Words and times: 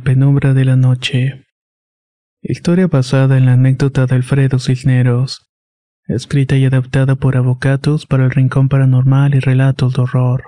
Penumbra 0.00 0.54
de 0.54 0.64
la 0.64 0.76
noche. 0.76 1.46
Historia 2.42 2.86
basada 2.86 3.38
en 3.38 3.46
la 3.46 3.52
anécdota 3.52 4.06
de 4.06 4.16
Alfredo 4.16 4.58
Cisneros. 4.58 5.50
Escrita 6.06 6.56
y 6.56 6.64
adaptada 6.64 7.14
por 7.14 7.36
Avocatos 7.36 8.06
para 8.06 8.24
el 8.24 8.30
Rincón 8.30 8.68
Paranormal 8.68 9.34
y 9.34 9.40
Relatos 9.40 9.94
de 9.94 10.02
Horror. 10.02 10.42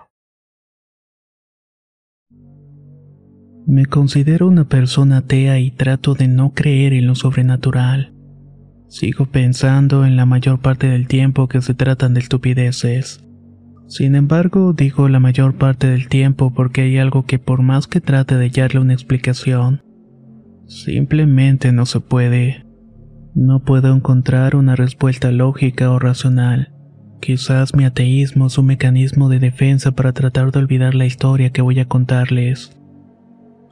Me 3.66 3.86
considero 3.86 4.48
una 4.48 4.64
persona 4.68 5.18
atea 5.18 5.60
y 5.60 5.70
trato 5.70 6.14
de 6.14 6.26
no 6.26 6.52
creer 6.52 6.94
en 6.94 7.06
lo 7.06 7.14
sobrenatural. 7.14 8.12
Sigo 8.88 9.26
pensando 9.26 10.04
en 10.04 10.16
la 10.16 10.26
mayor 10.26 10.60
parte 10.60 10.88
del 10.88 11.06
tiempo 11.06 11.46
que 11.46 11.62
se 11.62 11.74
tratan 11.74 12.14
de 12.14 12.20
estupideces. 12.20 13.24
Sin 13.92 14.14
embargo, 14.14 14.72
digo 14.72 15.06
la 15.10 15.20
mayor 15.20 15.56
parte 15.58 15.86
del 15.86 16.08
tiempo 16.08 16.50
porque 16.50 16.80
hay 16.80 16.96
algo 16.96 17.26
que 17.26 17.38
por 17.38 17.60
más 17.60 17.86
que 17.86 18.00
trate 18.00 18.36
de 18.36 18.46
hallarle 18.46 18.80
una 18.80 18.94
explicación, 18.94 19.82
simplemente 20.66 21.72
no 21.72 21.84
se 21.84 22.00
puede. 22.00 22.64
No 23.34 23.60
puedo 23.60 23.94
encontrar 23.94 24.56
una 24.56 24.76
respuesta 24.76 25.30
lógica 25.30 25.90
o 25.90 25.98
racional. 25.98 26.72
Quizás 27.20 27.74
mi 27.74 27.84
ateísmo 27.84 28.46
es 28.46 28.56
un 28.56 28.64
mecanismo 28.64 29.28
de 29.28 29.40
defensa 29.40 29.92
para 29.92 30.14
tratar 30.14 30.52
de 30.52 30.60
olvidar 30.60 30.94
la 30.94 31.04
historia 31.04 31.50
que 31.50 31.60
voy 31.60 31.78
a 31.78 31.84
contarles. 31.84 32.74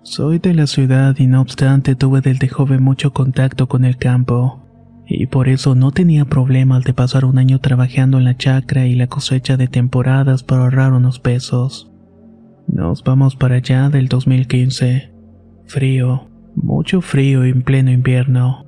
Soy 0.03 0.39
de 0.39 0.53
la 0.53 0.67
ciudad 0.67 1.17
y 1.19 1.29
no 1.29 1.41
obstante 1.41 1.95
tuve 1.95 2.21
desde 2.21 2.47
joven 2.47 2.83
mucho 2.83 3.15
contacto 3.15 3.69
con 3.69 3.87
el 3.87 3.97
campo 3.97 4.70
y 5.13 5.27
por 5.27 5.49
eso 5.49 5.75
no 5.75 5.91
tenía 5.91 6.25
problemas 6.25 6.85
de 6.85 6.95
pasar 6.95 7.25
un 7.25 7.39
año 7.39 7.59
trabajando 7.59 8.19
en 8.19 8.25
la 8.25 8.37
chacra 8.37 8.87
y 8.87 8.95
la 8.95 9.09
cosecha 9.09 9.57
de 9.57 9.67
temporadas 9.67 10.45
para 10.45 10.63
ahorrar 10.63 10.93
unos 10.93 11.19
pesos. 11.19 11.91
Nos 12.69 13.03
vamos 13.03 13.35
para 13.35 13.57
allá 13.57 13.89
del 13.89 14.07
2015. 14.07 15.11
Frío, 15.67 16.31
mucho 16.55 17.01
frío 17.01 17.43
en 17.43 17.63
pleno 17.63 17.91
invierno. 17.91 18.65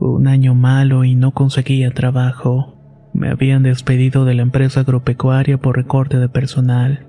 Un 0.00 0.28
año 0.28 0.54
malo 0.54 1.04
y 1.04 1.14
no 1.14 1.32
conseguía 1.32 1.90
trabajo. 1.90 3.10
Me 3.12 3.28
habían 3.28 3.62
despedido 3.62 4.24
de 4.24 4.34
la 4.34 4.42
empresa 4.42 4.80
agropecuaria 4.80 5.58
por 5.58 5.76
recorte 5.76 6.18
de 6.18 6.30
personal. 6.30 7.06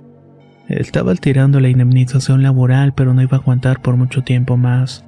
Estaba 0.68 1.16
tirando 1.16 1.62
la 1.62 1.70
indemnización 1.70 2.44
laboral 2.44 2.94
pero 2.94 3.14
no 3.14 3.22
iba 3.22 3.38
a 3.38 3.39
aguantar 3.39 3.82
por 3.82 3.95
mucho 3.95 4.23
tiempo 4.23 4.58
más. 4.58 5.07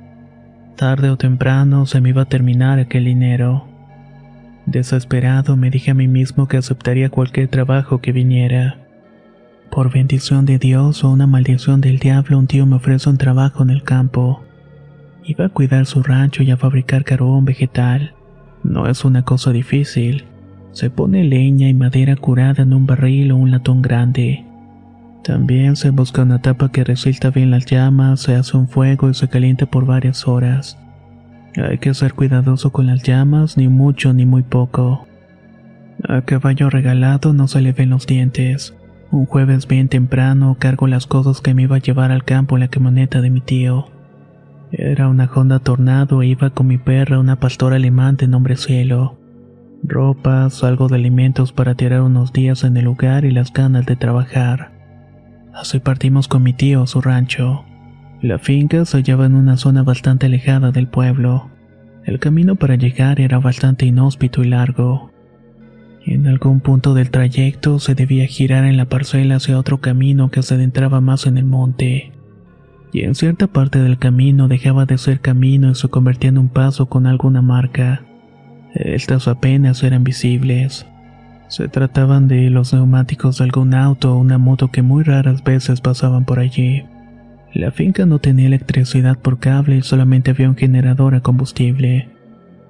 Tarde 0.80 1.10
o 1.10 1.18
temprano 1.18 1.86
se 1.86 2.00
me 2.00 2.08
iba 2.08 2.22
a 2.22 2.30
terminar 2.30 2.80
aquel 2.80 3.04
dinero. 3.04 3.68
Desesperado 4.66 5.58
me 5.58 5.70
dije 5.70 5.92
a 5.92 5.94
mí 5.94 6.08
mismo 6.08 6.48
que 6.48 6.56
aceptaría 6.56 7.10
cualquier 7.10 7.50
trabajo 7.50 8.00
que 8.00 8.14
viniera. 8.14 8.78
Por 9.72 9.92
bendición 9.92 10.46
de 10.46 10.58
Dios 10.58 11.04
o 11.04 11.10
una 11.10 11.28
maldición 11.28 11.82
del 11.82 12.00
diablo, 12.00 12.40
un 12.40 12.48
tío 12.48 12.66
me 12.66 12.78
ofrece 12.78 13.10
un 13.10 13.18
trabajo 13.18 13.62
en 13.62 13.72
el 13.72 13.84
campo. 13.84 14.42
Iba 15.26 15.48
a 15.48 15.50
cuidar 15.50 15.86
su 15.86 16.02
rancho 16.02 16.44
y 16.44 16.52
a 16.52 16.56
fabricar 16.56 17.04
carbón 17.04 17.44
vegetal. 17.44 18.14
No 18.64 18.88
es 18.88 19.04
una 19.04 19.24
cosa 19.24 19.52
difícil. 19.52 20.28
Se 20.72 20.90
pone 20.90 21.26
leña 21.26 21.68
y 21.68 21.74
madera 21.74 22.16
curada 22.16 22.64
en 22.64 22.74
un 22.74 22.86
barril 22.86 23.34
o 23.34 23.36
un 23.36 23.52
latón 23.52 23.82
grande. 23.82 24.46
También 25.24 25.76
se 25.76 25.92
busca 25.92 26.24
una 26.24 26.42
tapa 26.42 26.72
que 26.72 26.84
resista 26.84 27.30
bien 27.30 27.52
las 27.52 27.66
llamas, 27.66 28.22
se 28.22 28.36
hace 28.36 28.58
un 28.58 28.68
fuego 28.68 29.10
y 29.10 29.14
se 29.14 29.28
calienta 29.28 29.66
por 29.66 29.86
varias 29.86 30.28
horas. 30.28 30.78
Hay 31.58 31.78
que 31.80 31.94
ser 31.94 32.14
cuidadoso 32.14 32.72
con 32.72 32.88
las 32.88 33.04
llamas, 33.04 33.58
ni 33.58 33.68
mucho 33.68 34.14
ni 34.14 34.26
muy 34.26 34.44
poco. 34.44 35.08
A 36.08 36.22
caballo 36.22 36.70
regalado 36.70 37.34
no 37.34 37.48
se 37.48 37.62
le 37.62 37.74
ven 37.74 37.90
los 37.90 38.08
dientes. 38.08 38.74
Un 39.12 39.26
jueves 39.26 39.68
bien 39.68 39.90
temprano 39.90 40.56
cargo 40.60 40.88
las 40.88 41.08
cosas 41.08 41.42
que 41.42 41.54
me 41.54 41.64
iba 41.64 41.76
a 41.76 41.80
llevar 41.80 42.12
al 42.12 42.24
campo 42.24 42.56
en 42.56 42.62
la 42.62 42.68
camioneta 42.70 43.22
de 43.22 43.30
mi 43.30 43.42
tío. 43.42 43.88
Era 44.72 45.10
una 45.10 45.30
Honda 45.34 45.60
Tornado 45.60 46.22
e 46.22 46.28
iba 46.28 46.52
con 46.52 46.68
mi 46.68 46.78
perra, 46.78 47.20
una 47.20 47.40
pastora 47.40 47.78
alemán 47.78 48.16
de 48.18 48.28
nombre 48.28 48.56
Cielo. 48.56 49.18
Ropas, 49.84 50.64
algo 50.64 50.88
de 50.88 50.96
alimentos 50.96 51.52
para 51.52 51.76
tirar 51.76 52.02
unos 52.02 52.32
días 52.32 52.64
en 52.64 52.78
el 52.78 52.86
lugar 52.86 53.26
y 53.26 53.32
las 53.32 53.52
ganas 53.52 53.86
de 53.86 53.96
trabajar. 53.96 54.79
Así 55.54 55.80
partimos 55.80 56.28
con 56.28 56.44
mi 56.44 56.54
tío 56.54 56.84
a 56.84 56.88
su 56.88 57.02
rancho. 57.02 57.66
La 58.22 58.38
finca 58.38 58.86
se 58.86 58.98
hallaba 58.98 59.26
en 59.26 59.36
una 59.36 59.58
zona 59.58 59.84
bastante 59.84 60.26
alejada 60.26 60.72
del 60.72 60.88
pueblo. 60.88 61.50
El 62.06 62.20
camino 62.20 62.56
para 62.56 62.76
llegar 62.76 63.20
era 63.20 63.40
bastante 63.40 63.86
inhóspito 63.86 64.44
y 64.44 64.50
largo. 64.50 65.12
En 66.06 66.28
algún 66.28 66.60
punto 66.60 66.94
del 66.94 67.12
trayecto 67.12 67.80
se 67.80 67.96
debía 67.96 68.26
girar 68.26 68.66
en 68.66 68.78
la 68.78 68.86
parcela 68.86 69.36
hacia 69.36 69.60
otro 69.60 69.80
camino 69.80 70.32
que 70.32 70.42
se 70.44 70.56
adentraba 70.56 71.02
más 71.02 71.28
en 71.28 71.38
el 71.38 71.46
monte. 71.46 72.12
Y 72.92 73.02
en 73.02 73.16
cierta 73.16 73.48
parte 73.48 73.80
del 73.80 74.00
camino 74.00 74.48
dejaba 74.48 74.86
de 74.86 74.98
ser 74.98 75.20
camino 75.20 75.70
y 75.70 75.76
se 75.76 75.88
convertía 75.90 76.30
en 76.30 76.40
un 76.40 76.50
paso 76.50 76.88
con 76.88 77.06
alguna 77.06 77.42
marca. 77.42 78.04
Estas 78.74 79.28
apenas 79.28 79.84
eran 79.84 80.04
visibles. 80.04 80.88
Se 81.50 81.68
trataban 81.68 82.28
de 82.28 82.52
los 82.52 82.74
neumáticos 82.74 83.40
de 83.40 83.46
algún 83.46 83.74
auto 83.74 84.14
o 84.14 84.20
una 84.20 84.38
moto 84.38 84.70
que 84.70 84.84
muy 84.84 85.04
raras 85.04 85.44
veces 85.44 85.82
pasaban 85.82 86.24
por 86.24 86.38
allí. 86.38 86.84
La 87.54 87.72
finca 87.72 88.06
no 88.06 88.20
tenía 88.20 88.46
electricidad 88.46 89.18
por 89.18 89.40
cable 89.40 89.78
y 89.78 89.82
solamente 89.82 90.30
había 90.30 90.48
un 90.48 90.56
generador 90.56 91.16
a 91.16 91.22
combustible. 91.22 92.08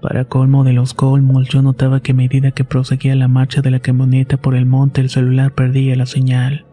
Para 0.01 0.23
colmo 0.23 0.63
de 0.63 0.71
los 0.71 0.93
colmos, 0.93 1.49
yo 1.49 1.61
notaba 1.61 1.99
que 1.99 2.13
a 2.13 2.15
medida 2.15 2.51
que 2.51 2.63
proseguía 2.63 3.15
la 3.15 3.27
marcha 3.27 3.61
de 3.61 3.69
la 3.69 3.81
camioneta 3.81 4.37
por 4.37 4.55
el 4.55 4.65
monte, 4.65 5.01
el 5.01 5.09
celular 5.09 5.51
perdía 5.51 5.97
la 5.97 6.05
señal. 6.05 6.65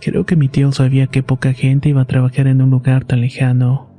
Creo 0.00 0.24
que 0.24 0.36
mi 0.36 0.48
tío 0.48 0.72
sabía 0.72 1.08
que 1.08 1.22
poca 1.22 1.52
gente 1.52 1.90
iba 1.90 2.00
a 2.00 2.06
trabajar 2.06 2.46
en 2.46 2.62
un 2.62 2.70
lugar 2.70 3.04
tan 3.04 3.20
lejano. 3.20 3.90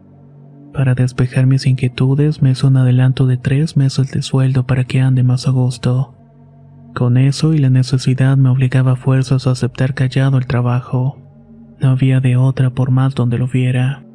Para 0.74 0.96
despejar 0.96 1.46
mis 1.46 1.68
inquietudes, 1.68 2.42
me 2.42 2.52
hizo 2.52 2.68
un 2.68 2.78
adelanto 2.78 3.28
de 3.28 3.38
tres 3.38 3.78
meses 3.78 4.12
de 4.12 4.24
sueldo 4.24 4.66
para 4.66 4.84
que 4.84 5.00
ande 5.00 5.22
más 5.22 5.48
a 5.48 5.52
gusto. 5.52 6.16
Con 6.96 7.18
eso 7.18 7.54
y 7.54 7.58
la 7.58 7.70
necesidad 7.70 8.38
me 8.38 8.48
obligaba 8.48 8.94
a 8.94 8.96
fuerzas 8.96 9.48
a 9.48 9.52
aceptar 9.52 9.96
callado 9.96 10.38
el 10.38 10.48
trabajo. 10.48 11.18
No 11.82 11.90
había 11.90 12.22
de 12.22 12.38
otra 12.38 12.70
por 12.70 12.90
más 12.90 13.16
donde 13.16 13.38
lo 13.38 13.48
viera. 13.48 14.06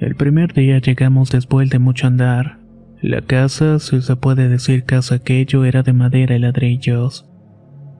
El 0.00 0.16
primer 0.16 0.52
día 0.52 0.80
llegamos 0.80 1.30
después 1.30 1.70
de 1.70 1.78
mucho 1.78 2.08
andar. 2.08 2.58
La 3.00 3.22
casa, 3.22 3.78
si 3.78 4.02
se 4.02 4.16
puede 4.16 4.48
decir 4.48 4.82
casa 4.82 5.14
aquello, 5.14 5.64
era 5.64 5.84
de 5.84 5.92
madera 5.92 6.34
y 6.34 6.40
ladrillos. 6.40 7.30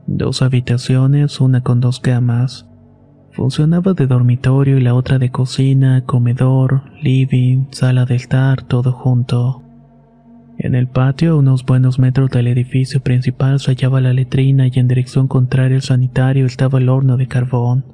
Dos 0.09 0.43
habitaciones, 0.43 1.41
una 1.41 1.63
con 1.63 1.79
dos 1.79 2.01
camas. 2.01 2.69
Funcionaba 3.31 3.95
de 3.95 4.09
dormitorio 4.09 4.79
y 4.79 4.81
la 4.81 4.95
otra 4.95 5.21
de 5.21 5.31
cocina, 5.31 6.03
comedor, 6.05 6.83
living, 7.01 7.67
sala 7.71 8.05
de 8.05 8.17
estar, 8.17 8.63
todo 8.63 8.91
junto. 8.91 9.63
En 10.59 10.75
el 10.75 10.87
patio, 10.87 11.33
a 11.33 11.37
unos 11.37 11.65
buenos 11.65 11.99
metros 11.99 12.31
del 12.31 12.47
edificio 12.47 13.01
principal, 13.01 13.59
se 13.59 13.73
hallaba 13.73 14.01
la 14.01 14.13
letrina 14.13 14.67
y 14.67 14.73
en 14.79 14.87
dirección 14.87 15.27
contraria 15.27 15.77
al 15.77 15.83
sanitario 15.83 16.47
estaba 16.47 16.79
el 16.79 16.89
horno 16.89 17.17
de 17.17 17.27
carbón. 17.27 17.85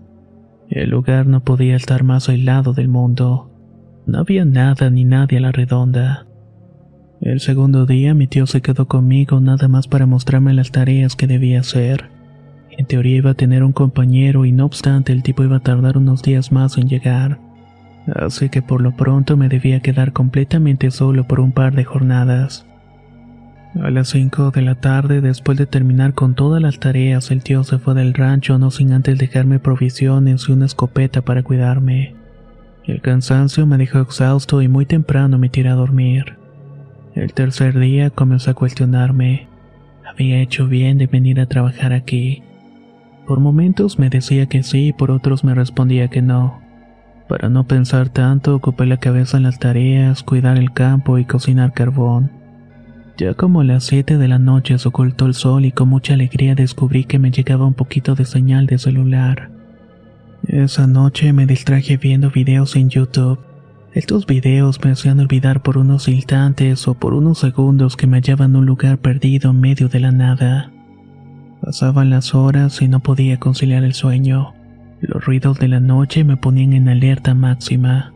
El 0.68 0.90
lugar 0.90 1.26
no 1.26 1.40
podía 1.40 1.76
estar 1.76 2.02
más 2.02 2.28
aislado 2.28 2.74
del 2.74 2.88
mundo. 2.88 3.50
No 4.06 4.18
había 4.18 4.44
nada 4.44 4.90
ni 4.90 5.04
nadie 5.04 5.38
a 5.38 5.40
la 5.40 5.52
redonda. 5.52 6.26
El 7.20 7.40
segundo 7.40 7.86
día 7.86 8.14
mi 8.14 8.26
tío 8.26 8.46
se 8.46 8.60
quedó 8.60 8.86
conmigo 8.86 9.40
nada 9.40 9.68
más 9.68 9.88
para 9.88 10.06
mostrarme 10.06 10.52
las 10.52 10.70
tareas 10.70 11.16
que 11.16 11.26
debía 11.26 11.60
hacer. 11.60 12.10
En 12.70 12.86
teoría 12.86 13.16
iba 13.16 13.30
a 13.30 13.34
tener 13.34 13.64
un 13.64 13.72
compañero 13.72 14.44
y 14.44 14.52
no 14.52 14.66
obstante 14.66 15.12
el 15.12 15.22
tipo 15.22 15.42
iba 15.42 15.56
a 15.56 15.60
tardar 15.60 15.96
unos 15.96 16.22
días 16.22 16.52
más 16.52 16.76
en 16.76 16.88
llegar 16.88 17.47
así 18.14 18.48
que 18.48 18.62
por 18.62 18.80
lo 18.80 18.96
pronto 18.96 19.36
me 19.36 19.48
debía 19.48 19.80
quedar 19.80 20.12
completamente 20.12 20.90
solo 20.90 21.26
por 21.26 21.40
un 21.40 21.52
par 21.52 21.74
de 21.74 21.84
jornadas. 21.84 22.66
A 23.82 23.90
las 23.90 24.08
5 24.08 24.50
de 24.50 24.62
la 24.62 24.74
tarde, 24.74 25.20
después 25.20 25.56
de 25.56 25.66
terminar 25.66 26.14
con 26.14 26.34
todas 26.34 26.60
las 26.60 26.80
tareas, 26.80 27.30
el 27.30 27.42
tío 27.42 27.62
se 27.64 27.78
fue 27.78 27.94
del 27.94 28.14
rancho 28.14 28.58
no 28.58 28.70
sin 28.70 28.92
antes 28.92 29.18
dejarme 29.18 29.58
provisiones 29.58 30.48
y 30.48 30.52
una 30.52 30.66
escopeta 30.66 31.22
para 31.22 31.42
cuidarme. 31.42 32.16
El 32.84 33.02
cansancio 33.02 33.66
me 33.66 33.76
dejó 33.76 34.00
exhausto 34.00 34.62
y 34.62 34.68
muy 34.68 34.86
temprano 34.86 35.38
me 35.38 35.50
tiré 35.50 35.68
a 35.68 35.74
dormir. 35.74 36.38
El 37.14 37.34
tercer 37.34 37.78
día 37.78 38.10
comencé 38.10 38.50
a 38.50 38.54
cuestionarme. 38.54 39.46
Había 40.04 40.40
hecho 40.40 40.66
bien 40.66 40.98
de 40.98 41.06
venir 41.06 41.38
a 41.38 41.46
trabajar 41.46 41.92
aquí. 41.92 42.42
Por 43.26 43.40
momentos 43.40 43.98
me 43.98 44.08
decía 44.08 44.46
que 44.46 44.62
sí 44.62 44.88
y 44.88 44.92
por 44.92 45.10
otros 45.10 45.44
me 45.44 45.54
respondía 45.54 46.08
que 46.08 46.22
no. 46.22 46.67
Para 47.28 47.50
no 47.50 47.66
pensar 47.66 48.08
tanto, 48.08 48.54
ocupé 48.54 48.86
la 48.86 48.96
cabeza 48.96 49.36
en 49.36 49.42
las 49.42 49.58
tareas, 49.58 50.22
cuidar 50.22 50.56
el 50.56 50.72
campo 50.72 51.18
y 51.18 51.26
cocinar 51.26 51.74
carbón. 51.74 52.30
Ya 53.18 53.34
como 53.34 53.60
a 53.60 53.64
las 53.64 53.84
7 53.84 54.16
de 54.16 54.28
la 54.28 54.38
noche 54.38 54.78
se 54.78 54.88
ocultó 54.88 55.26
el 55.26 55.34
sol 55.34 55.64
y 55.64 55.72
con 55.72 55.88
mucha 55.88 56.14
alegría 56.14 56.54
descubrí 56.54 57.04
que 57.04 57.18
me 57.18 57.30
llegaba 57.30 57.66
un 57.66 57.74
poquito 57.74 58.14
de 58.14 58.24
señal 58.24 58.66
de 58.66 58.78
celular. 58.78 59.50
Esa 60.46 60.86
noche 60.86 61.32
me 61.32 61.44
distraje 61.44 61.96
viendo 61.96 62.30
videos 62.30 62.76
en 62.76 62.88
YouTube. 62.88 63.40
Estos 63.92 64.24
videos 64.24 64.78
me 64.82 64.92
hacían 64.92 65.20
olvidar 65.20 65.62
por 65.62 65.76
unos 65.76 66.08
instantes 66.08 66.86
o 66.88 66.94
por 66.94 67.12
unos 67.12 67.38
segundos 67.40 67.96
que 67.96 68.06
me 68.06 68.18
hallaba 68.18 68.46
en 68.46 68.56
un 68.56 68.64
lugar 68.64 68.98
perdido 68.98 69.50
en 69.50 69.60
medio 69.60 69.88
de 69.88 70.00
la 70.00 70.12
nada. 70.12 70.70
Pasaban 71.60 72.08
las 72.08 72.34
horas 72.34 72.80
y 72.80 72.88
no 72.88 73.00
podía 73.00 73.38
conciliar 73.38 73.84
el 73.84 73.94
sueño. 73.94 74.54
Los 75.00 75.24
ruidos 75.24 75.58
de 75.58 75.68
la 75.68 75.80
noche 75.80 76.24
me 76.24 76.36
ponían 76.36 76.72
en 76.72 76.88
alerta 76.88 77.34
máxima. 77.34 78.12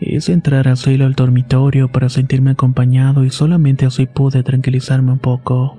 Hice 0.00 0.32
entrar 0.32 0.68
a 0.68 0.76
Cielo 0.76 1.06
al 1.06 1.14
dormitorio 1.14 1.88
para 1.88 2.08
sentirme 2.08 2.52
acompañado 2.52 3.24
y 3.24 3.30
solamente 3.30 3.86
así 3.86 4.06
pude 4.06 4.42
tranquilizarme 4.42 5.12
un 5.12 5.18
poco. 5.18 5.78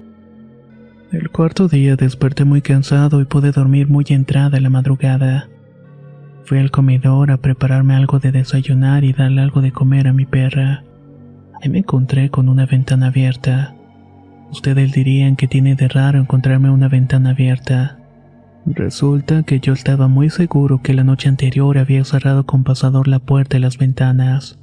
El 1.12 1.30
cuarto 1.30 1.68
día 1.68 1.96
desperté 1.96 2.46
muy 2.46 2.62
cansado 2.62 3.22
y 3.22 3.26
pude 3.26 3.52
dormir 3.52 3.90
muy 3.90 4.06
entrada 4.10 4.58
en 4.58 4.64
la 4.64 4.70
madrugada. 4.70 5.50
Fui 6.46 6.58
al 6.58 6.72
comedor 6.72 7.32
a 7.32 7.38
prepararme 7.38 7.96
algo 7.96 8.20
de 8.20 8.32
desayunar 8.32 9.04
y 9.04 9.14
darle 9.14 9.42
algo 9.42 9.62
de 9.62 9.72
comer 9.72 10.08
a 10.08 10.14
mi 10.14 10.26
perra. 10.26 10.84
Ahí 11.62 11.70
me 11.70 11.80
encontré 11.80 12.30
con 12.30 12.50
una 12.50 12.66
ventana 12.66 13.08
abierta. 13.08 13.76
Ustedes 14.52 14.92
dirían 14.94 15.36
que 15.36 15.48
tiene 15.48 15.76
de 15.76 15.88
raro 15.88 16.20
encontrarme 16.20 16.70
una 16.70 16.88
ventana 16.88 17.32
abierta. 17.32 18.00
Resulta 18.66 19.44
que 19.44 19.60
yo 19.60 19.74
estaba 19.74 20.08
muy 20.08 20.30
seguro 20.30 20.81
que 20.81 20.94
la 20.94 21.04
noche 21.04 21.30
anterior 21.30 21.78
había 21.78 22.04
cerrado 22.04 22.46
con 22.46 22.63
pasador 22.63 23.08
la 23.08 23.19
puerta 23.19 23.58
y 23.58 23.60
las 23.60 23.78
ventanas. 23.78 24.60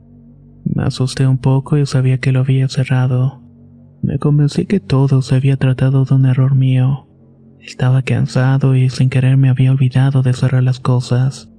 Me 0.65 0.85
asusté 0.85 1.27
un 1.27 1.39
poco 1.39 1.77
y 1.77 1.87
sabía 1.87 2.19
que 2.19 2.33
lo 2.33 2.41
había 2.41 2.69
cerrado. 2.69 3.43
Me 4.03 4.19
convencí 4.19 4.67
que 4.67 4.81
todo 4.81 5.23
se 5.23 5.35
había 5.35 5.57
tratado 5.57 6.05
de 6.05 6.15
un 6.15 6.27
error 6.27 6.55
mío. 6.55 7.09
Estaba 7.61 8.03
cansado 8.03 8.77
y 8.77 8.89
sin 8.89 9.11
querer 9.11 9.37
me 9.37 9.49
había 9.49 9.73
olvidado 9.73 10.23
de 10.23 10.33
cerrar 10.33 10.63
las 10.63 10.79
cosas. 10.79 11.51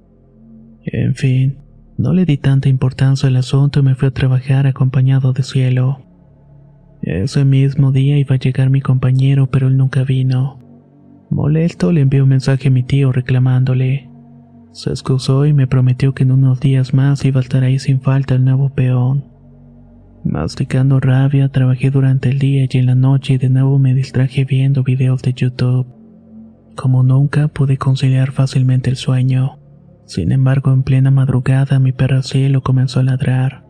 En 0.84 1.14
fin, 1.14 1.58
no 1.98 2.14
le 2.14 2.24
di 2.24 2.38
tanta 2.38 2.70
importancia 2.70 3.28
al 3.28 3.36
asunto 3.36 3.80
y 3.80 3.82
me 3.82 3.94
fui 3.94 4.08
a 4.08 4.12
trabajar 4.12 4.66
acompañado 4.66 5.34
de 5.34 5.42
cielo. 5.42 6.00
Ese 7.02 7.44
mismo 7.44 7.92
día 7.92 8.18
iba 8.18 8.36
a 8.36 8.38
llegar 8.38 8.70
mi 8.70 8.80
compañero, 8.80 9.50
pero 9.50 9.68
él 9.68 9.76
nunca 9.76 10.04
vino. 10.04 10.59
Molesto 11.30 11.92
le 11.92 12.00
envié 12.00 12.22
un 12.22 12.28
mensaje 12.28 12.68
a 12.68 12.70
mi 12.72 12.82
tío 12.82 13.12
reclamándole. 13.12 14.10
Se 14.72 14.90
excusó 14.90 15.46
y 15.46 15.52
me 15.52 15.68
prometió 15.68 16.12
que 16.12 16.24
en 16.24 16.32
unos 16.32 16.60
días 16.60 16.92
más 16.92 17.24
iba 17.24 17.40
a 17.40 17.42
estar 17.42 17.62
ahí 17.62 17.78
sin 17.78 18.00
falta 18.00 18.34
el 18.34 18.44
nuevo 18.44 18.70
peón. 18.70 19.24
Masticando 20.24 21.00
rabia, 21.00 21.48
trabajé 21.48 21.90
durante 21.90 22.28
el 22.28 22.38
día 22.38 22.66
y 22.68 22.78
en 22.78 22.86
la 22.86 22.94
noche 22.94 23.38
de 23.38 23.48
nuevo 23.48 23.78
me 23.78 23.94
distraje 23.94 24.44
viendo 24.44 24.82
videos 24.82 25.22
de 25.22 25.32
YouTube. 25.32 25.86
Como 26.76 27.02
nunca 27.02 27.48
pude 27.48 27.78
conciliar 27.78 28.32
fácilmente 28.32 28.90
el 28.90 28.96
sueño. 28.96 29.58
Sin 30.06 30.32
embargo, 30.32 30.72
en 30.72 30.82
plena 30.82 31.10
madrugada 31.10 31.78
mi 31.78 31.92
perro 31.92 32.22
cielo 32.22 32.62
comenzó 32.62 33.00
a 33.00 33.04
ladrar. 33.04 33.69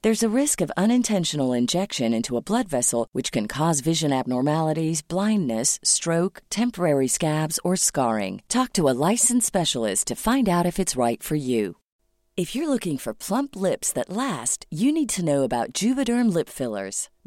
There's 0.00 0.22
a 0.22 0.28
risk 0.28 0.60
of 0.60 0.70
unintentional 0.76 1.52
injection 1.52 2.14
into 2.14 2.36
a 2.36 2.40
blood 2.40 2.68
vessel, 2.68 3.08
which 3.10 3.32
can 3.32 3.48
cause 3.48 3.80
vision 3.80 4.12
abnormalities, 4.12 5.02
blindness, 5.02 5.80
stroke, 5.82 6.42
temporary 6.50 7.08
scabs, 7.08 7.58
or 7.64 7.74
scarring. 7.74 8.42
Talk 8.48 8.72
to 8.74 8.88
a 8.88 8.94
licensed 9.10 9.48
specialist 9.48 10.06
to 10.06 10.14
find 10.14 10.48
out 10.48 10.66
if 10.66 10.78
it's 10.78 10.94
right 10.94 11.20
for 11.20 11.34
you. 11.34 11.78
If 12.36 12.54
you're 12.54 12.68
looking 12.68 12.96
for 12.96 13.12
plump 13.12 13.56
lips 13.56 13.90
that 13.94 14.08
last, 14.08 14.66
you 14.70 14.92
need 14.92 15.08
to 15.08 15.24
know 15.24 15.42
about 15.42 15.72
Juvederm 15.72 16.32
lip 16.32 16.48
fillers. 16.48 17.08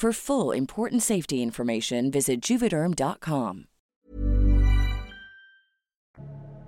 For 0.00 0.14
full 0.14 0.56
important 0.56 1.02
safety 1.02 1.42
information, 1.42 2.10
visit 2.10 2.40
juvederm.com. 2.40 3.66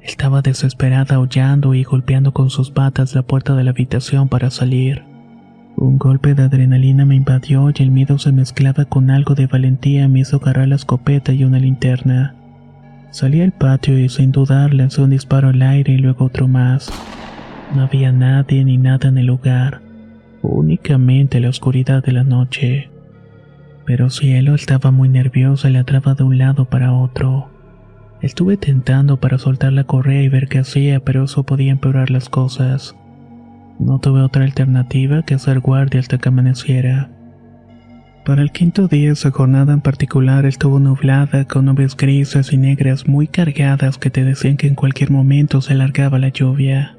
Estaba 0.03 0.43
desesperada 0.43 1.15
aullando 1.15 1.73
y 1.73 1.83
golpeando 1.83 2.35
con 2.35 2.51
sus 2.51 2.71
patas 2.71 3.15
la 3.15 3.23
puerta 3.23 3.57
de 3.57 3.65
la 3.65 3.71
habitación 3.71 4.29
para 4.29 4.51
salir. 4.51 5.03
Un 5.79 5.97
golpe 5.97 6.35
de 6.35 6.43
adrenalina 6.43 7.07
me 7.07 7.15
invadió 7.15 7.71
y 7.71 7.83
el 7.83 7.91
miedo 7.91 8.19
se 8.19 8.33
mezclaba 8.33 8.85
con 8.85 9.11
algo 9.11 9.35
de 9.35 9.47
valentía 9.47 10.09
me 10.09 10.21
hizo 10.21 10.37
agarrar 10.37 10.69
la 10.69 10.77
escopeta 10.77 11.33
y 11.33 11.45
una 11.45 11.59
linterna. 11.59 12.35
Salí 13.12 13.41
al 13.41 13.53
patio 13.53 13.99
y 13.99 14.11
sin 14.11 14.31
dudar 14.31 14.75
lancé 14.75 15.01
un 15.01 15.09
disparo 15.09 15.49
al 15.49 15.62
aire 15.62 15.95
y 15.95 15.97
luego 15.97 16.27
otro 16.27 16.49
más. 16.49 16.93
No 17.75 17.85
había 17.85 18.12
nadie 18.12 18.62
ni 18.62 18.77
nada 18.77 19.09
en 19.09 19.17
el 19.17 19.25
lugar, 19.25 19.81
únicamente 20.43 21.41
la 21.41 21.49
oscuridad 21.49 22.05
de 22.05 22.12
la 22.12 22.25
noche. 22.25 22.92
Pero 23.85 24.11
Cielo 24.11 24.55
estaba 24.55 24.91
muy 24.91 25.09
nerviosa 25.09 25.69
y 25.69 25.73
ladraba 25.73 26.15
de 26.15 26.25
un 26.25 26.39
lado 26.39 26.67
para 26.67 26.93
otro. 26.93 27.51
Estuve 28.21 28.57
tentando 28.57 29.19
para 29.19 29.39
soltar 29.39 29.73
la 29.73 29.85
correa 29.85 30.23
y 30.23 30.29
ver 30.29 30.49
qué 30.49 30.61
hacía, 30.61 31.01
pero 31.01 31.25
eso 31.25 31.43
podía 31.43 31.73
empeorar 31.73 32.11
las 32.11 32.29
cosas. 32.29 32.95
No 33.81 33.99
tuve 33.99 34.23
otra 34.23 34.45
alternativa 34.45 35.23
que 35.23 35.35
hacer 35.35 35.59
guardia 35.59 35.99
hasta 35.99 36.19
que 36.19 36.29
amaneciera. 36.29 37.11
Para 38.25 38.43
el 38.43 38.53
quinto 38.53 38.87
día, 38.87 39.11
esa 39.11 39.33
jornada 39.33 39.73
en 39.73 39.81
particular 39.81 40.47
estuvo 40.47 40.79
nublada 40.79 41.45
con 41.47 41.65
nubes 41.65 41.97
grises 41.97 42.53
y 42.53 42.57
negras 42.57 43.09
muy 43.09 43.27
cargadas 43.27 43.99
que 43.99 44.11
te 44.11 44.23
decían 44.23 44.57
que 44.57 44.69
en 44.69 44.77
cualquier 44.77 45.11
momento 45.11 45.61
se 45.61 45.75
largaba 45.75 46.21
la 46.21 46.29
lluvia. 46.29 46.97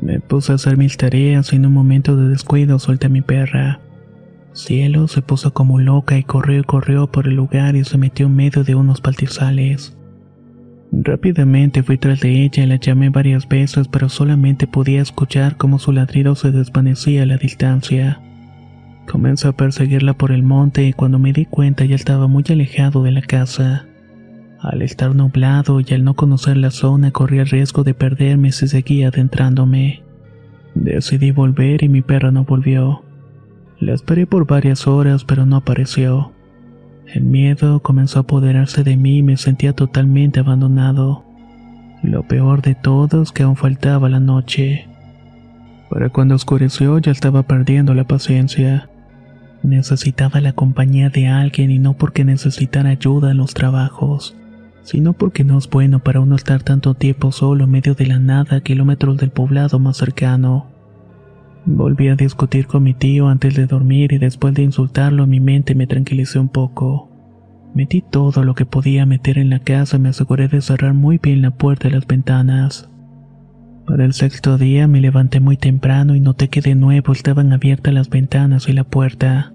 Me 0.00 0.20
puse 0.20 0.52
a 0.52 0.54
hacer 0.54 0.78
mis 0.78 0.96
tareas 0.96 1.52
y 1.52 1.56
en 1.56 1.66
un 1.66 1.74
momento 1.74 2.16
de 2.16 2.30
descuido 2.30 2.78
solté 2.78 3.08
a 3.08 3.10
mi 3.10 3.20
perra. 3.20 3.80
Cielo 4.52 5.06
se 5.08 5.22
puso 5.22 5.52
como 5.52 5.78
loca 5.78 6.18
y 6.18 6.24
corrió 6.24 6.60
y 6.60 6.64
corrió 6.64 7.06
por 7.06 7.28
el 7.28 7.34
lugar 7.34 7.76
y 7.76 7.84
se 7.84 7.98
metió 7.98 8.26
en 8.26 8.36
medio 8.36 8.64
de 8.64 8.74
unos 8.74 9.00
paltizales. 9.00 9.96
Rápidamente 10.90 11.82
fui 11.82 11.98
tras 11.98 12.20
de 12.20 12.44
ella 12.44 12.64
y 12.64 12.66
la 12.66 12.76
llamé 12.76 13.10
varias 13.10 13.46
veces, 13.46 13.88
pero 13.88 14.08
solamente 14.08 14.66
podía 14.66 15.02
escuchar 15.02 15.56
cómo 15.56 15.78
su 15.78 15.92
ladrido 15.92 16.34
se 16.34 16.50
desvanecía 16.50 17.22
a 17.22 17.26
la 17.26 17.36
distancia. 17.36 18.20
Comencé 19.10 19.48
a 19.48 19.52
perseguirla 19.52 20.14
por 20.14 20.32
el 20.32 20.42
monte 20.42 20.84
y 20.84 20.92
cuando 20.92 21.18
me 21.18 21.32
di 21.32 21.44
cuenta 21.44 21.84
ya 21.84 21.94
estaba 21.94 22.26
muy 22.26 22.44
alejado 22.48 23.02
de 23.02 23.10
la 23.10 23.22
casa. 23.22 23.86
Al 24.60 24.82
estar 24.82 25.14
nublado 25.14 25.80
y 25.80 25.94
al 25.94 26.04
no 26.04 26.14
conocer 26.14 26.56
la 26.56 26.70
zona 26.70 27.10
corría 27.10 27.42
el 27.42 27.48
riesgo 27.48 27.84
de 27.84 27.94
perderme 27.94 28.50
si 28.50 28.66
seguía 28.66 29.08
adentrándome. 29.08 30.02
Decidí 30.74 31.30
volver 31.30 31.84
y 31.84 31.88
mi 31.88 32.02
perra 32.02 32.30
no 32.30 32.44
volvió. 32.44 33.02
La 33.80 33.94
esperé 33.94 34.26
por 34.26 34.46
varias 34.46 34.86
horas 34.88 35.24
pero 35.24 35.46
no 35.46 35.56
apareció. 35.56 36.32
El 37.06 37.22
miedo 37.22 37.80
comenzó 37.80 38.18
a 38.18 38.22
apoderarse 38.22 38.82
de 38.82 38.96
mí 38.96 39.18
y 39.18 39.22
me 39.22 39.36
sentía 39.36 39.72
totalmente 39.72 40.40
abandonado. 40.40 41.24
Lo 42.02 42.24
peor 42.24 42.60
de 42.60 42.74
todo 42.74 43.22
es 43.22 43.32
que 43.32 43.44
aún 43.44 43.56
faltaba 43.56 44.08
la 44.08 44.20
noche. 44.20 44.88
Para 45.88 46.10
cuando 46.10 46.34
oscureció 46.34 46.98
ya 46.98 47.12
estaba 47.12 47.44
perdiendo 47.44 47.94
la 47.94 48.04
paciencia. 48.04 48.90
Necesitaba 49.62 50.40
la 50.40 50.52
compañía 50.52 51.08
de 51.08 51.28
alguien 51.28 51.70
y 51.70 51.78
no 51.78 51.94
porque 51.94 52.24
necesitara 52.24 52.90
ayuda 52.90 53.30
en 53.30 53.38
los 53.38 53.54
trabajos, 53.54 54.36
sino 54.82 55.12
porque 55.12 55.44
no 55.44 55.56
es 55.56 55.68
bueno 55.68 56.00
para 56.00 56.20
uno 56.20 56.36
estar 56.36 56.62
tanto 56.62 56.94
tiempo 56.94 57.32
solo 57.32 57.64
en 57.64 57.70
medio 57.70 57.94
de 57.94 58.06
la 58.06 58.18
nada 58.18 58.56
a 58.56 58.60
kilómetros 58.60 59.16
del 59.16 59.30
poblado 59.30 59.78
más 59.78 59.96
cercano. 59.96 60.77
Volví 61.70 62.08
a 62.08 62.16
discutir 62.16 62.66
con 62.66 62.82
mi 62.82 62.94
tío 62.94 63.28
antes 63.28 63.54
de 63.54 63.66
dormir 63.66 64.14
y 64.14 64.18
después 64.18 64.54
de 64.54 64.62
insultarlo 64.62 65.26
mi 65.26 65.38
mente 65.38 65.74
me 65.74 65.86
tranquilicé 65.86 66.38
un 66.38 66.48
poco. 66.48 67.10
Metí 67.74 68.00
todo 68.00 68.42
lo 68.42 68.54
que 68.54 68.64
podía 68.64 69.04
meter 69.04 69.36
en 69.36 69.50
la 69.50 69.58
casa 69.58 69.98
y 69.98 70.00
me 70.00 70.08
aseguré 70.08 70.48
de 70.48 70.62
cerrar 70.62 70.94
muy 70.94 71.18
bien 71.18 71.42
la 71.42 71.50
puerta 71.50 71.88
y 71.88 71.90
las 71.90 72.06
ventanas. 72.06 72.88
Para 73.86 74.06
el 74.06 74.14
sexto 74.14 74.56
día 74.56 74.88
me 74.88 75.02
levanté 75.02 75.40
muy 75.40 75.58
temprano 75.58 76.16
y 76.16 76.20
noté 76.20 76.48
que 76.48 76.62
de 76.62 76.74
nuevo 76.74 77.12
estaban 77.12 77.52
abiertas 77.52 77.92
las 77.92 78.08
ventanas 78.08 78.66
y 78.70 78.72
la 78.72 78.84
puerta. 78.84 79.52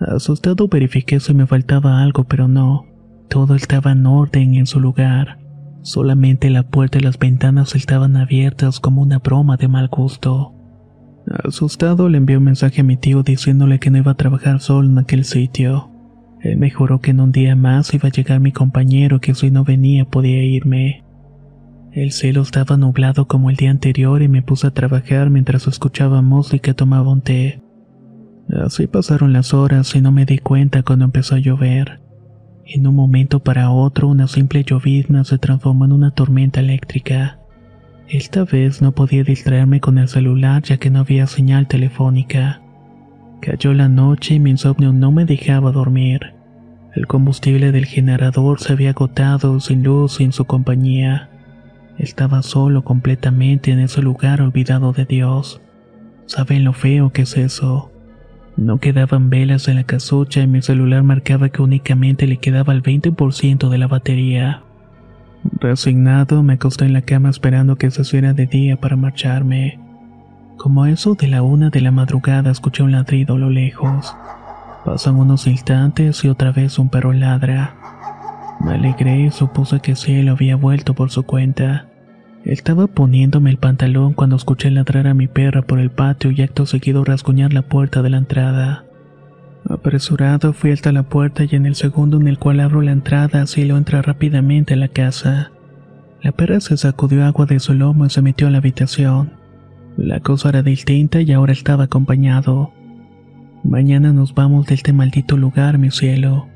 Asustado 0.00 0.68
verifiqué 0.68 1.20
si 1.20 1.34
me 1.34 1.46
faltaba 1.46 2.02
algo, 2.02 2.24
pero 2.24 2.48
no. 2.48 2.86
Todo 3.28 3.56
estaba 3.56 3.92
en 3.92 4.06
orden 4.06 4.54
en 4.54 4.64
su 4.64 4.80
lugar. 4.80 5.38
Solamente 5.82 6.48
la 6.48 6.62
puerta 6.62 6.96
y 6.96 7.02
las 7.02 7.18
ventanas 7.18 7.74
estaban 7.74 8.16
abiertas 8.16 8.80
como 8.80 9.02
una 9.02 9.18
broma 9.18 9.58
de 9.58 9.68
mal 9.68 9.88
gusto. 9.88 10.54
Asustado 11.44 12.08
le 12.08 12.18
envié 12.18 12.36
un 12.36 12.44
mensaje 12.44 12.82
a 12.82 12.84
mi 12.84 12.96
tío 12.96 13.22
diciéndole 13.22 13.78
que 13.78 13.90
no 13.90 13.98
iba 13.98 14.12
a 14.12 14.16
trabajar 14.16 14.60
solo 14.60 14.88
en 14.88 14.98
aquel 14.98 15.24
sitio. 15.24 15.90
Él 16.40 16.58
me 16.58 16.70
juró 16.70 17.00
que 17.00 17.12
en 17.12 17.20
un 17.20 17.32
día 17.32 17.56
más 17.56 17.94
iba 17.94 18.08
a 18.08 18.12
llegar 18.12 18.40
mi 18.40 18.52
compañero 18.52 19.20
que 19.20 19.34
si 19.34 19.50
no 19.50 19.64
venía 19.64 20.04
podía 20.04 20.42
irme. 20.42 21.04
El 21.92 22.12
cielo 22.12 22.42
estaba 22.42 22.76
nublado 22.76 23.28
como 23.28 23.50
el 23.50 23.56
día 23.56 23.70
anterior 23.70 24.22
y 24.22 24.28
me 24.28 24.42
puse 24.42 24.66
a 24.66 24.72
trabajar 24.72 25.30
mientras 25.30 25.66
escuchaba 25.66 26.22
música 26.22 26.72
y 26.72 26.74
tomaba 26.74 27.12
un 27.12 27.20
té. 27.20 27.62
Así 28.50 28.86
pasaron 28.86 29.32
las 29.32 29.54
horas 29.54 29.94
y 29.94 30.00
no 30.00 30.12
me 30.12 30.26
di 30.26 30.38
cuenta 30.38 30.82
cuando 30.82 31.04
empezó 31.04 31.36
a 31.36 31.38
llover. 31.38 32.00
En 32.64 32.86
un 32.86 32.94
momento 32.94 33.40
para 33.40 33.70
otro 33.70 34.08
una 34.08 34.26
simple 34.26 34.64
llovizna 34.64 35.24
se 35.24 35.38
transformó 35.38 35.84
en 35.84 35.92
una 35.92 36.12
tormenta 36.12 36.60
eléctrica. 36.60 37.41
Esta 38.08 38.44
vez 38.44 38.82
no 38.82 38.92
podía 38.92 39.24
distraerme 39.24 39.80
con 39.80 39.98
el 39.98 40.08
celular 40.08 40.62
ya 40.62 40.76
que 40.76 40.90
no 40.90 41.00
había 41.00 41.26
señal 41.26 41.66
telefónica. 41.66 42.60
Cayó 43.40 43.72
la 43.72 43.88
noche 43.88 44.34
y 44.34 44.40
mi 44.40 44.50
insomnio 44.50 44.92
no 44.92 45.10
me 45.10 45.24
dejaba 45.24 45.72
dormir. 45.72 46.34
El 46.94 47.06
combustible 47.06 47.72
del 47.72 47.86
generador 47.86 48.60
se 48.60 48.74
había 48.74 48.90
agotado 48.90 49.58
sin 49.60 49.82
luz 49.82 50.14
sin 50.14 50.32
su 50.32 50.44
compañía. 50.44 51.30
Estaba 51.98 52.42
solo 52.42 52.84
completamente 52.84 53.70
en 53.70 53.80
ese 53.80 54.02
lugar 54.02 54.42
olvidado 54.42 54.92
de 54.92 55.06
Dios. 55.06 55.60
¿Saben 56.26 56.64
lo 56.64 56.72
feo 56.72 57.10
que 57.10 57.22
es 57.22 57.36
eso? 57.36 57.90
No 58.56 58.78
quedaban 58.78 59.30
velas 59.30 59.68
en 59.68 59.76
la 59.76 59.84
casucha 59.84 60.42
y 60.42 60.46
mi 60.46 60.60
celular 60.60 61.02
marcaba 61.02 61.48
que 61.48 61.62
únicamente 61.62 62.26
le 62.26 62.36
quedaba 62.36 62.74
el 62.74 62.82
20% 62.82 63.70
de 63.70 63.78
la 63.78 63.86
batería. 63.86 64.62
Resignado 65.44 66.42
me 66.42 66.54
acosté 66.54 66.84
en 66.84 66.92
la 66.92 67.02
cama 67.02 67.28
esperando 67.28 67.76
que 67.76 67.90
se 67.90 68.02
hiciera 68.02 68.32
de 68.32 68.46
día 68.46 68.76
para 68.76 68.96
marcharme. 68.96 69.80
Como 70.56 70.86
eso 70.86 71.14
de 71.14 71.26
la 71.26 71.42
una 71.42 71.70
de 71.70 71.80
la 71.80 71.90
madrugada 71.90 72.50
escuché 72.50 72.84
un 72.84 72.92
ladrido 72.92 73.34
a 73.34 73.38
lo 73.38 73.50
lejos. 73.50 74.14
Pasan 74.84 75.16
unos 75.16 75.46
instantes 75.48 76.24
y 76.24 76.28
otra 76.28 76.52
vez 76.52 76.78
un 76.78 76.88
perro 76.88 77.12
ladra. 77.12 77.74
Me 78.60 78.74
alegré 78.74 79.22
y 79.22 79.30
supuse 79.30 79.80
que 79.80 79.96
Cielo 79.96 80.32
había 80.32 80.54
vuelto 80.54 80.94
por 80.94 81.10
su 81.10 81.24
cuenta. 81.24 81.86
Estaba 82.44 82.86
poniéndome 82.86 83.50
el 83.50 83.58
pantalón 83.58 84.14
cuando 84.14 84.36
escuché 84.36 84.70
ladrar 84.70 85.08
a 85.08 85.14
mi 85.14 85.26
perra 85.26 85.62
por 85.62 85.80
el 85.80 85.90
patio 85.90 86.30
y 86.30 86.42
acto 86.42 86.66
seguido 86.66 87.04
rasguñar 87.04 87.52
la 87.52 87.62
puerta 87.62 88.02
de 88.02 88.10
la 88.10 88.18
entrada. 88.18 88.84
Apresurado 89.68 90.52
fui 90.52 90.72
hasta 90.72 90.92
la 90.92 91.04
puerta 91.04 91.44
y 91.44 91.54
en 91.54 91.66
el 91.66 91.76
segundo 91.76 92.20
en 92.20 92.28
el 92.28 92.38
cual 92.38 92.60
abro 92.60 92.82
la 92.82 92.92
entrada 92.92 93.46
Cielo 93.46 93.76
entra 93.76 94.02
rápidamente 94.02 94.74
a 94.74 94.76
la 94.76 94.88
casa. 94.88 95.52
La 96.20 96.32
perra 96.32 96.60
se 96.60 96.76
sacudió 96.76 97.24
agua 97.24 97.46
de 97.46 97.60
su 97.60 97.74
lomo 97.74 98.06
y 98.06 98.10
se 98.10 98.22
metió 98.22 98.48
a 98.48 98.50
la 98.50 98.58
habitación. 98.58 99.32
La 99.96 100.20
cosa 100.20 100.48
era 100.48 100.62
distinta 100.62 101.20
y 101.20 101.32
ahora 101.32 101.52
estaba 101.52 101.84
acompañado. 101.84 102.72
Mañana 103.64 104.12
nos 104.12 104.34
vamos 104.34 104.66
de 104.66 104.74
este 104.74 104.92
maldito 104.92 105.36
lugar, 105.36 105.78
mi 105.78 105.90
cielo. 105.90 106.48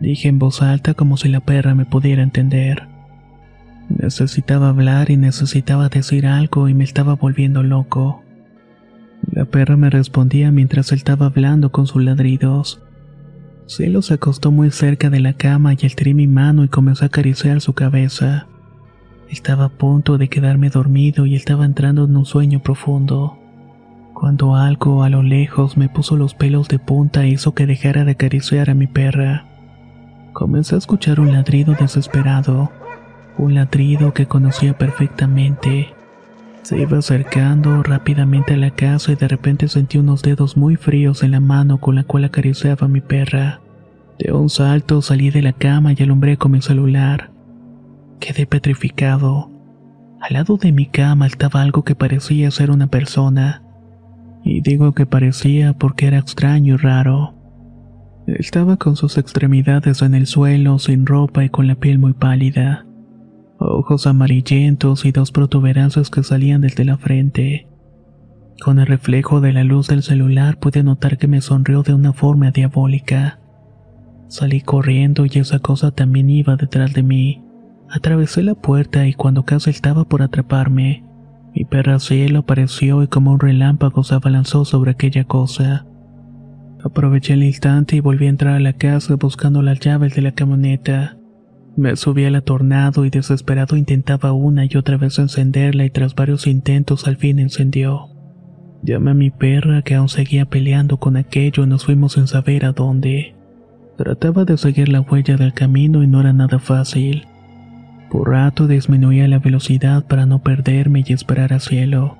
Dije 0.00 0.28
en 0.28 0.38
voz 0.38 0.62
alta 0.62 0.94
como 0.94 1.16
si 1.16 1.28
la 1.28 1.40
perra 1.40 1.74
me 1.74 1.86
pudiera 1.86 2.22
entender. 2.22 2.88
Necesitaba 3.88 4.68
hablar 4.68 5.10
y 5.10 5.16
necesitaba 5.16 5.88
decir 5.88 6.26
algo 6.26 6.68
y 6.68 6.74
me 6.74 6.84
estaba 6.84 7.14
volviendo 7.14 7.62
loco. 7.62 8.21
La 9.30 9.44
perra 9.44 9.76
me 9.76 9.90
respondía 9.90 10.50
mientras 10.50 10.92
él 10.92 10.98
estaba 10.98 11.26
hablando 11.26 11.70
con 11.70 11.86
sus 11.86 12.02
ladridos. 12.02 12.82
Cielo 13.66 14.02
se 14.02 14.14
acostó 14.14 14.50
muy 14.50 14.70
cerca 14.70 15.08
de 15.08 15.20
la 15.20 15.34
cama 15.34 15.74
y 15.74 15.86
estiré 15.86 16.14
mi 16.14 16.26
mano 16.26 16.64
y 16.64 16.68
comenzó 16.68 17.04
a 17.04 17.06
acariciar 17.06 17.60
su 17.60 17.72
cabeza. 17.72 18.46
Estaba 19.30 19.64
a 19.66 19.68
punto 19.70 20.18
de 20.18 20.28
quedarme 20.28 20.68
dormido 20.68 21.24
y 21.24 21.36
estaba 21.36 21.64
entrando 21.64 22.04
en 22.04 22.16
un 22.16 22.26
sueño 22.26 22.60
profundo. 22.62 23.38
Cuando 24.12 24.56
algo 24.56 25.02
a 25.04 25.08
lo 25.08 25.22
lejos 25.22 25.76
me 25.76 25.88
puso 25.88 26.16
los 26.16 26.34
pelos 26.34 26.68
de 26.68 26.78
punta 26.78 27.24
e 27.24 27.28
hizo 27.28 27.54
que 27.54 27.66
dejara 27.66 28.04
de 28.04 28.12
acariciar 28.12 28.68
a 28.68 28.74
mi 28.74 28.86
perra. 28.86 29.46
Comencé 30.32 30.74
a 30.74 30.78
escuchar 30.78 31.20
un 31.20 31.32
ladrido 31.32 31.74
desesperado, 31.74 32.70
un 33.38 33.54
ladrido 33.54 34.12
que 34.12 34.26
conocía 34.26 34.76
perfectamente. 34.76 35.94
Se 36.62 36.78
iba 36.78 36.98
acercando 36.98 37.82
rápidamente 37.82 38.54
a 38.54 38.56
la 38.56 38.70
casa 38.70 39.12
y 39.12 39.16
de 39.16 39.26
repente 39.26 39.66
sentí 39.66 39.98
unos 39.98 40.22
dedos 40.22 40.56
muy 40.56 40.76
fríos 40.76 41.24
en 41.24 41.32
la 41.32 41.40
mano 41.40 41.78
con 41.78 41.96
la 41.96 42.04
cual 42.04 42.24
acariciaba 42.24 42.86
a 42.86 42.88
mi 42.88 43.00
perra. 43.00 43.60
De 44.18 44.32
un 44.32 44.48
salto 44.48 45.02
salí 45.02 45.30
de 45.30 45.42
la 45.42 45.52
cama 45.52 45.92
y 45.92 46.02
alumbré 46.02 46.36
con 46.36 46.52
mi 46.52 46.62
celular. 46.62 47.32
Quedé 48.20 48.46
petrificado. 48.46 49.50
Al 50.20 50.34
lado 50.34 50.56
de 50.56 50.70
mi 50.70 50.86
cama 50.86 51.26
estaba 51.26 51.62
algo 51.62 51.82
que 51.82 51.96
parecía 51.96 52.52
ser 52.52 52.70
una 52.70 52.86
persona. 52.86 53.64
Y 54.44 54.60
digo 54.60 54.92
que 54.92 55.04
parecía 55.04 55.72
porque 55.72 56.06
era 56.06 56.18
extraño 56.18 56.74
y 56.74 56.76
raro. 56.76 57.34
Estaba 58.28 58.76
con 58.76 58.94
sus 58.94 59.18
extremidades 59.18 60.00
en 60.00 60.14
el 60.14 60.28
suelo, 60.28 60.78
sin 60.78 61.06
ropa 61.06 61.44
y 61.44 61.50
con 61.50 61.66
la 61.66 61.74
piel 61.74 61.98
muy 61.98 62.12
pálida. 62.12 62.86
Ojos 63.64 64.06
amarillentos 64.06 65.04
y 65.04 65.12
dos 65.12 65.30
protuberancias 65.30 66.10
que 66.10 66.22
salían 66.22 66.60
desde 66.60 66.84
la 66.84 66.98
frente. 66.98 67.68
Con 68.60 68.78
el 68.78 68.86
reflejo 68.86 69.40
de 69.40 69.52
la 69.52 69.64
luz 69.64 69.88
del 69.88 70.02
celular 70.02 70.58
pude 70.58 70.82
notar 70.82 71.16
que 71.18 71.28
me 71.28 71.40
sonrió 71.40 71.82
de 71.82 71.94
una 71.94 72.12
forma 72.12 72.50
diabólica. 72.50 73.38
Salí 74.28 74.60
corriendo 74.60 75.26
y 75.26 75.38
esa 75.38 75.58
cosa 75.58 75.90
también 75.90 76.30
iba 76.30 76.56
detrás 76.56 76.92
de 76.92 77.02
mí. 77.02 77.44
Atravesé 77.88 78.42
la 78.42 78.54
puerta 78.54 79.06
y 79.06 79.14
cuando 79.14 79.44
casi 79.44 79.70
estaba 79.70 80.04
por 80.04 80.22
atraparme, 80.22 81.04
mi 81.54 81.64
perra 81.64 81.98
cielo 82.00 82.40
apareció 82.40 83.02
y 83.02 83.08
como 83.08 83.32
un 83.32 83.40
relámpago 83.40 84.02
se 84.02 84.14
abalanzó 84.14 84.64
sobre 84.64 84.92
aquella 84.92 85.24
cosa. 85.24 85.86
Aproveché 86.82 87.34
el 87.34 87.44
instante 87.44 87.96
y 87.96 88.00
volví 88.00 88.26
a 88.26 88.30
entrar 88.30 88.54
a 88.54 88.60
la 88.60 88.72
casa 88.72 89.14
buscando 89.16 89.62
las 89.62 89.78
llaves 89.80 90.14
de 90.14 90.22
la 90.22 90.32
camioneta. 90.32 91.16
Me 91.74 91.96
subí 91.96 92.26
a 92.26 92.30
la 92.30 92.42
tornado 92.42 93.06
y 93.06 93.10
desesperado 93.10 93.76
intentaba 93.76 94.32
una 94.32 94.66
y 94.66 94.76
otra 94.76 94.98
vez 94.98 95.18
encenderla 95.18 95.86
y 95.86 95.90
tras 95.90 96.14
varios 96.14 96.46
intentos 96.46 97.08
al 97.08 97.16
fin 97.16 97.38
encendió. 97.38 98.08
Llamé 98.82 99.12
a 99.12 99.14
mi 99.14 99.30
perra 99.30 99.80
que 99.82 99.94
aún 99.94 100.10
seguía 100.10 100.44
peleando 100.44 100.98
con 100.98 101.16
aquello 101.16 101.64
y 101.64 101.66
nos 101.66 101.86
fuimos 101.86 102.12
sin 102.12 102.26
saber 102.26 102.66
a 102.66 102.72
dónde. 102.72 103.34
Trataba 103.96 104.44
de 104.44 104.58
seguir 104.58 104.88
la 104.88 105.00
huella 105.00 105.36
del 105.36 105.54
camino 105.54 106.02
y 106.02 106.06
no 106.06 106.20
era 106.20 106.32
nada 106.32 106.58
fácil. 106.58 107.26
Por 108.10 108.28
rato 108.28 108.66
disminuía 108.66 109.26
la 109.26 109.38
velocidad 109.38 110.04
para 110.04 110.26
no 110.26 110.40
perderme 110.42 111.04
y 111.06 111.12
esperar 111.14 111.54
al 111.54 111.60
cielo. 111.60 112.18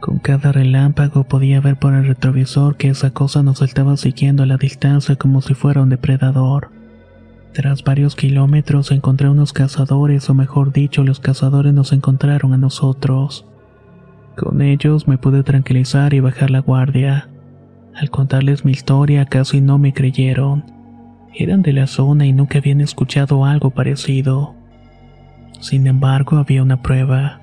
Con 0.00 0.18
cada 0.18 0.52
relámpago 0.52 1.24
podía 1.24 1.62
ver 1.62 1.78
por 1.78 1.94
el 1.94 2.06
retrovisor 2.06 2.76
que 2.76 2.88
esa 2.88 3.12
cosa 3.12 3.42
nos 3.42 3.62
estaba 3.62 3.96
siguiendo 3.96 4.42
a 4.42 4.46
la 4.46 4.58
distancia 4.58 5.16
como 5.16 5.40
si 5.40 5.54
fuera 5.54 5.80
un 5.80 5.88
depredador. 5.88 6.83
Tras 7.54 7.84
varios 7.84 8.16
kilómetros 8.16 8.90
encontré 8.90 9.28
unos 9.28 9.52
cazadores, 9.52 10.28
o 10.28 10.34
mejor 10.34 10.72
dicho, 10.72 11.04
los 11.04 11.20
cazadores 11.20 11.72
nos 11.72 11.92
encontraron 11.92 12.52
a 12.52 12.56
nosotros. 12.56 13.46
Con 14.36 14.60
ellos 14.60 15.06
me 15.06 15.18
pude 15.18 15.44
tranquilizar 15.44 16.14
y 16.14 16.20
bajar 16.20 16.50
la 16.50 16.58
guardia. 16.58 17.28
Al 17.94 18.10
contarles 18.10 18.64
mi 18.64 18.72
historia 18.72 19.26
casi 19.26 19.60
no 19.60 19.78
me 19.78 19.92
creyeron. 19.92 20.64
Eran 21.32 21.62
de 21.62 21.72
la 21.72 21.86
zona 21.86 22.26
y 22.26 22.32
nunca 22.32 22.58
habían 22.58 22.80
escuchado 22.80 23.44
algo 23.44 23.70
parecido. 23.70 24.56
Sin 25.60 25.86
embargo, 25.86 26.38
había 26.38 26.60
una 26.60 26.82
prueba. 26.82 27.40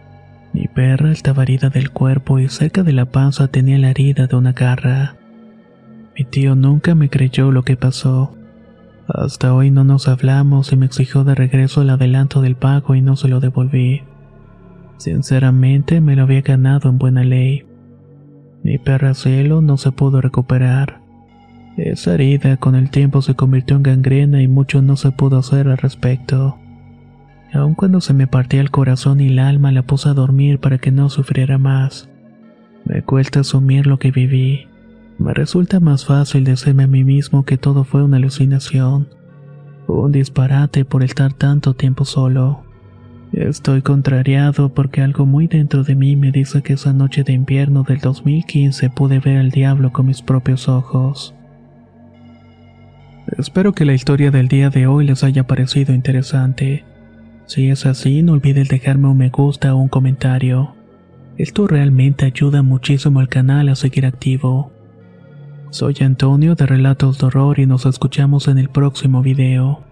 Mi 0.52 0.68
perra 0.68 1.14
estaba 1.14 1.44
herida 1.44 1.70
del 1.70 1.90
cuerpo 1.92 2.38
y 2.38 2.50
cerca 2.50 2.84
de 2.84 2.92
la 2.92 3.06
panza 3.06 3.48
tenía 3.48 3.78
la 3.78 3.92
herida 3.92 4.28
de 4.28 4.36
una 4.36 4.52
garra. 4.52 5.16
Mi 6.18 6.26
tío 6.26 6.56
nunca 6.56 6.96
me 6.96 7.10
creyó 7.10 7.50
lo 7.52 7.64
que 7.64 7.78
pasó. 7.78 8.36
Hasta 9.14 9.54
hoy 9.54 9.72
no 9.72 9.84
nos 9.84 10.08
hablamos 10.08 10.72
y 10.72 10.78
me 10.78 10.86
exigió 10.86 11.26
de 11.26 11.36
regreso 11.36 11.82
el 11.82 11.90
adelanto 11.90 12.42
del 12.42 12.56
pago 12.56 12.96
y 12.96 13.02
no 13.02 13.18
se 13.18 13.28
lo 13.28 13.42
devolví. 13.42 14.04
Sinceramente 14.98 16.00
me 16.00 16.16
lo 16.16 16.24
había 16.24 16.42
ganado 16.42 16.88
en 16.90 16.98
buena 16.98 17.26
ley. 17.26 17.66
Mi 18.64 18.78
perra 18.78 19.14
cielo 19.14 19.62
no 19.62 19.76
se 19.76 19.92
pudo 19.92 20.22
recuperar. 20.22 21.02
Esa 21.76 22.14
herida 22.14 22.56
con 22.56 22.76
el 22.76 22.90
tiempo 22.90 23.22
se 23.22 23.36
convirtió 23.36 23.76
en 23.76 23.84
gangrena 23.84 24.42
y 24.42 24.48
mucho 24.48 24.82
no 24.82 24.96
se 24.96 25.12
pudo 25.12 25.40
hacer 25.40 25.68
al 25.68 25.78
respecto. 25.78 26.58
Aun 27.54 27.76
cuando 27.76 28.00
se 28.00 28.14
me 28.14 28.28
partía 28.28 28.62
el 28.62 28.72
corazón 28.72 29.20
y 29.20 29.28
el 29.28 29.40
alma, 29.40 29.74
la 29.74 29.82
puse 29.82 30.08
a 30.08 30.14
dormir 30.14 30.60
para 30.60 30.78
que 30.78 30.92
no 30.92 31.10
sufriera 31.10 31.58
más. 31.58 32.10
Me 32.86 33.02
cuesta 33.02 33.42
asumir 33.42 33.88
lo 33.88 34.00
que 34.00 34.12
viví. 34.12 34.68
Me 35.22 35.36
resulta 35.36 35.80
más 35.80 36.06
fácil 36.06 36.44
decirme 36.46 36.84
a 36.84 36.88
mí 36.88 37.04
mismo 37.04 37.46
que 37.46 37.56
todo 37.56 37.84
fue 37.84 38.04
una 38.04 38.18
alucinación. 38.18 39.08
Un 39.86 40.12
disparate 40.12 40.84
por 40.84 41.04
estar 41.04 41.32
tanto 41.32 41.76
tiempo 41.76 42.06
solo. 42.06 42.64
Estoy 43.32 43.84
contrariado 43.84 44.70
porque 44.74 45.02
algo 45.02 45.28
muy 45.28 45.46
dentro 45.46 45.84
de 45.84 45.94
mí 45.94 46.16
me 46.16 46.32
dice 46.32 46.64
que 46.64 46.74
esa 46.74 46.92
noche 46.92 47.24
de 47.24 47.34
invierno 47.34 47.84
del 47.84 48.00
2015 48.00 48.90
pude 48.90 49.20
ver 49.20 49.38
al 49.38 49.52
diablo 49.52 49.92
con 49.92 50.08
mis 50.08 50.24
propios 50.24 50.68
ojos. 50.68 51.36
Espero 53.38 53.74
que 53.74 53.86
la 53.86 53.94
historia 53.94 54.32
del 54.32 54.48
día 54.48 54.72
de 54.72 54.88
hoy 54.88 55.06
les 55.06 55.24
haya 55.24 55.46
parecido 55.46 55.94
interesante. 55.94 56.84
Si 57.46 57.70
es 57.70 57.86
así, 57.86 58.24
no 58.24 58.34
olvides 58.34 58.70
dejarme 58.70 59.08
un 59.08 59.20
me 59.20 59.30
gusta 59.30 59.76
o 59.76 59.78
un 59.78 59.88
comentario. 59.88 60.74
Esto 61.38 61.68
realmente 61.68 62.26
ayuda 62.26 62.64
muchísimo 62.64 63.20
al 63.20 63.30
canal 63.30 63.70
a 63.70 63.76
seguir 63.76 64.08
activo. 64.08 64.72
Soy 65.72 65.96
Antonio 66.02 66.54
de 66.56 66.66
Relatos 66.66 67.18
de 67.18 67.28
Horror 67.28 67.60
y 67.60 67.66
nos 67.66 67.86
escuchamos 67.86 68.50
en 68.50 68.58
el 68.58 68.68
próximo 68.68 69.22
video. 69.22 69.86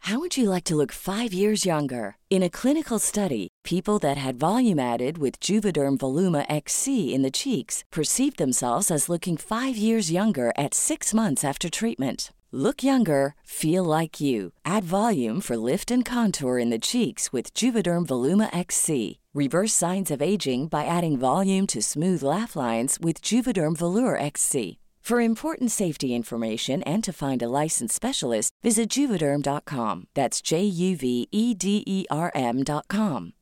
How 0.00 0.20
would 0.20 0.36
you 0.36 0.48
like 0.50 0.64
to 0.64 0.76
look 0.76 0.92
five 0.92 1.32
years 1.32 1.64
younger? 1.64 2.16
In 2.30 2.42
a 2.42 2.48
clinical 2.48 3.00
study, 3.00 3.48
people 3.66 3.98
that 3.98 4.16
had 4.16 4.38
volume 4.38 4.78
added 4.78 5.18
with 5.18 5.40
Juvederm 5.40 5.98
Voluma 5.98 6.46
XC 6.48 7.12
in 7.12 7.22
the 7.22 7.32
cheeks 7.32 7.82
perceived 7.90 8.38
themselves 8.38 8.92
as 8.92 9.08
looking 9.08 9.36
five 9.36 9.76
years 9.76 10.12
younger 10.12 10.52
at 10.56 10.72
six 10.72 11.12
months 11.12 11.42
after 11.42 11.68
treatment. 11.68 12.32
Look 12.52 12.84
younger, 12.84 13.34
feel 13.42 13.82
like 13.82 14.20
you. 14.20 14.52
Add 14.64 14.84
volume 14.84 15.40
for 15.40 15.56
lift 15.56 15.90
and 15.90 16.04
contour 16.04 16.58
in 16.58 16.70
the 16.70 16.78
cheeks 16.78 17.32
with 17.32 17.52
Juvederm 17.54 18.06
Voluma 18.06 18.56
XC. 18.56 19.18
Reverse 19.34 19.72
signs 19.72 20.12
of 20.12 20.22
aging 20.22 20.68
by 20.68 20.84
adding 20.86 21.18
volume 21.18 21.66
to 21.66 21.82
smooth 21.82 22.22
laugh 22.22 22.54
lines 22.54 22.98
with 23.00 23.20
Juvederm 23.20 23.76
Volure 23.76 24.16
XC. 24.22 24.78
For 25.06 25.20
important 25.20 25.70
safety 25.70 26.16
information 26.16 26.82
and 26.82 27.04
to 27.04 27.12
find 27.12 27.40
a 27.40 27.48
licensed 27.48 27.94
specialist, 27.94 28.52
visit 28.64 28.88
juvederm.com. 28.90 30.08
That's 30.14 30.40
J 30.40 30.64
U 30.64 30.96
V 30.96 31.28
E 31.30 31.54
D 31.54 31.84
E 31.86 32.06
R 32.10 32.32
M.com. 32.34 33.35